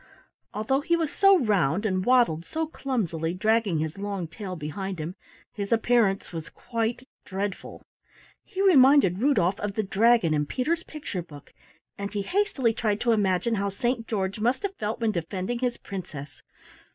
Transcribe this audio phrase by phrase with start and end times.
[0.51, 5.13] Although he was so round and waddled so clumsily, dragging his long tail behind him,
[5.53, 7.85] his appearance was quite dreadful.
[8.43, 11.53] He reminded Rudolf of the dragon in Peter's picture book,
[11.99, 15.77] and he hastily tried to imagine how Saint George must have felt when defending his
[15.77, 16.41] princess.